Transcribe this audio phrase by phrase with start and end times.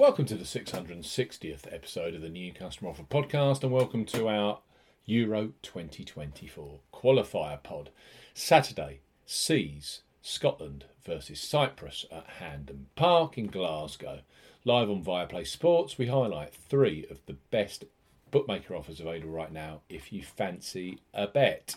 [0.00, 4.60] Welcome to the 660th episode of the New Customer Offer Podcast, and welcome to our
[5.04, 7.90] Euro 2024 qualifier pod.
[8.32, 14.20] Saturday sees Scotland versus Cyprus at Hampden Park in Glasgow.
[14.64, 17.84] Live on Viaplay Sports, we highlight three of the best
[18.30, 21.76] bookmaker offers available right now if you fancy a bet.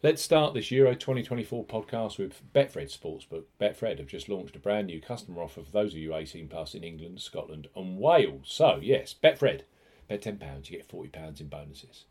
[0.00, 3.46] Let's start this Euro 2024 podcast with Betfred Sportsbook.
[3.60, 6.76] Betfred have just launched a brand new customer offer for those of you 18 plus
[6.76, 8.44] in England, Scotland, and Wales.
[8.44, 9.62] So, yes, Betfred.
[10.06, 12.04] Bet £10, you get £40 in bonuses.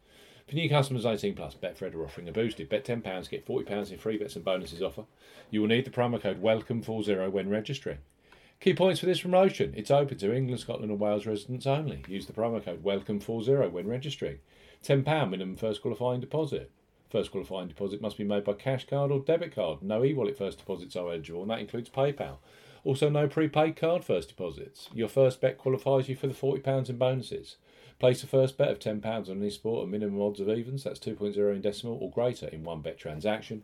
[0.49, 3.97] For new customers 18 plus, Betfred are offering a boosted bet £10, get £40 in
[3.97, 5.05] free bets and bonuses offer.
[5.49, 7.99] You will need the promo code WELCOME40 when registering.
[8.59, 9.73] Key points for this promotion.
[9.77, 12.03] It's open to England, Scotland, and Wales residents only.
[12.09, 14.39] Use the promo code WELCOME40 when registering.
[14.83, 16.69] £10 minimum first qualifying deposit.
[17.09, 19.81] First qualifying deposit must be made by cash card or debit card.
[19.81, 22.37] No e wallet first deposits are eligible, and that includes PayPal.
[22.83, 24.89] Also, no prepaid card first deposits.
[24.93, 27.57] Your first bet qualifies you for the £40 in bonuses.
[27.99, 30.99] Place a first bet of £10 on any sport at minimum odds of evens, that's
[30.99, 33.63] 2.0 in decimal or greater in one bet transaction.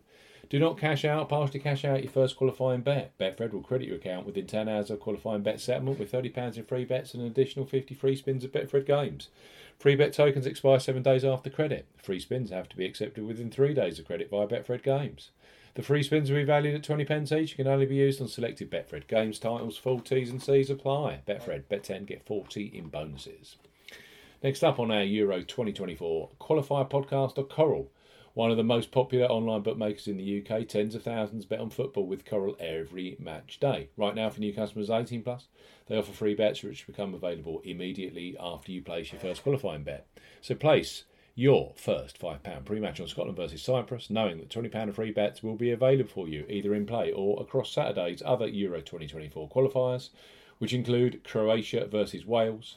[0.50, 3.16] Do not cash out, partially cash out your first qualifying bet.
[3.18, 6.64] Betfred will credit your account within 10 hours of qualifying bet settlement with £30 in
[6.64, 9.28] free bets and an additional 50 free spins of Betfred games.
[9.78, 11.86] Free bet tokens expire seven days after credit.
[12.02, 15.30] Free spins have to be accepted within three days of credit via Betfred Games.
[15.74, 17.52] The free spins will be valued at 20 pence each.
[17.52, 19.76] and Can only be used on selected Betfred Games titles.
[19.76, 21.20] Full T's and C's apply.
[21.26, 23.56] Betfred, bet 10, get 40 in bonuses.
[24.44, 27.90] Next up on our Euro 2024 qualifier podcast are Coral.
[28.34, 31.70] One of the most popular online bookmakers in the UK, tens of thousands bet on
[31.70, 33.88] football with Coral every match day.
[33.96, 35.48] Right now, for new customers 18 plus,
[35.86, 40.06] they offer free bets which become available immediately after you place your first qualifying bet.
[40.42, 41.04] So place
[41.34, 45.56] your first £5 pre-match on Scotland versus Cyprus, knowing that £20 of free bets will
[45.56, 50.10] be available for you either in play or across Saturday's other Euro 2024 qualifiers,
[50.58, 52.76] which include Croatia versus Wales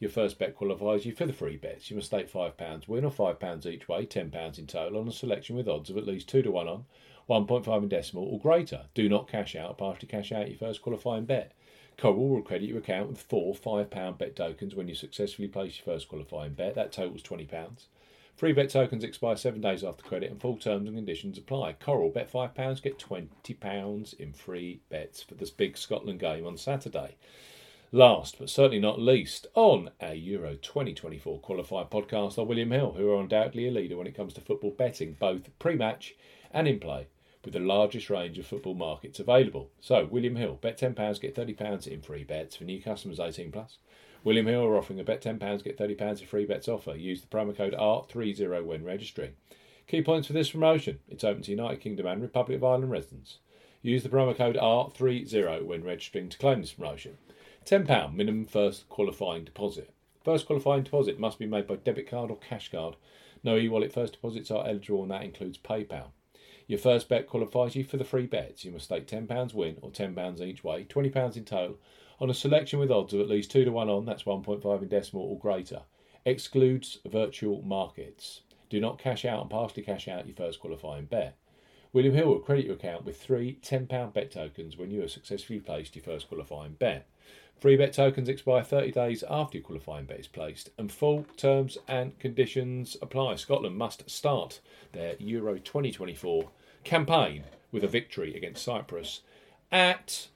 [0.00, 1.90] Your first bet qualifies you for the free bets.
[1.90, 5.56] You must stake £5 win or £5 each way, £10 in total, on a selection
[5.56, 6.86] with odds of at least 2 to 1 on
[7.28, 8.86] 1.5 in decimal or greater.
[8.94, 11.52] Do not cash out, partially cash out your first qualifying bet.
[11.98, 15.94] Coral will credit your account with four £5 bet tokens when you successfully place your
[15.94, 16.74] first qualifying bet.
[16.74, 17.48] That totals £20.
[18.36, 21.74] Free bet tokens expire seven days after credit and full terms and conditions apply.
[21.74, 27.16] Coral, bet £5, get £20 in free bets for this big Scotland game on Saturday.
[27.92, 33.10] Last but certainly not least, on our Euro 2024 qualifier podcast are William Hill, who
[33.10, 36.14] are undoubtedly a leader when it comes to football betting, both pre match
[36.52, 37.08] and in play
[37.44, 39.72] with the largest range of football markets available.
[39.80, 43.78] So, William Hill, bet £10, get £30 in free bets for new customers 18 plus.
[44.22, 46.94] William Hill are offering a bet £10, get £30 in free bets offer.
[46.94, 49.32] Use the promo code ART30 when registering.
[49.88, 53.38] Key points for this promotion it's open to United Kingdom and Republic of Ireland residents.
[53.82, 57.18] Use the promo code ART30 when registering to claim this promotion.
[57.64, 59.92] £10 minimum first qualifying deposit.
[60.24, 62.96] First qualifying deposit must be made by debit card or cash card.
[63.42, 66.08] No e wallet first deposits are eligible, and that includes PayPal.
[66.66, 68.64] Your first bet qualifies you for the free bets.
[68.64, 71.78] You must stake £10 win or £10 each way, £20 in total,
[72.20, 74.88] on a selection with odds of at least 2 to 1 on, that's 1.5 in
[74.88, 75.82] decimal or greater.
[76.24, 78.42] Excludes virtual markets.
[78.68, 81.36] Do not cash out and partially cash out your first qualifying bet.
[81.92, 85.58] William Hill will credit your account with three £10 bet tokens when you have successfully
[85.58, 87.06] placed your first qualifying bet.
[87.58, 91.76] Free bet tokens expire 30 days after your qualifying bet is placed, and full terms
[91.88, 93.34] and conditions apply.
[93.34, 94.60] Scotland must start
[94.92, 96.48] their Euro 2024
[96.84, 99.20] campaign with a victory against Cyprus
[99.70, 100.28] at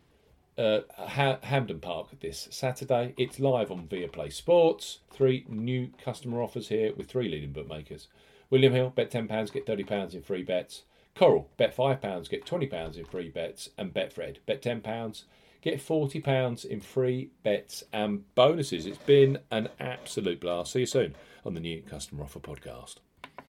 [0.58, 3.14] uh, ha- Hampden Park this Saturday.
[3.16, 4.98] It's live on Viaplay Sports.
[5.10, 8.08] Three new customer offers here with three leading bookmakers.
[8.50, 10.82] William Hill, bet £10, get £30 in free bets.
[11.14, 13.70] Coral, bet £5, get £20 in free bets.
[13.78, 15.25] And Betfred, bet £10,
[15.62, 18.84] get £40 in free bets and bonuses.
[18.87, 20.72] It's been an absolute blast.
[20.72, 21.14] See you soon
[21.44, 22.96] on the new Customer Offer Podcast.